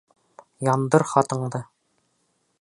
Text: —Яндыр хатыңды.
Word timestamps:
—Яндыр 0.73 1.05
хатыңды. 1.11 1.63